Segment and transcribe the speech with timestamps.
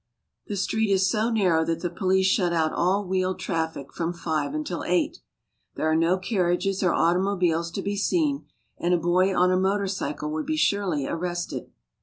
[0.47, 4.55] The street is so narrow that the police shut out all wheeled traffic from five
[4.55, 5.19] until eight.
[5.75, 8.47] There are no carriages or automobiles to be seen,
[8.79, 11.69] and a boy on a motor cycle would be surely arrested.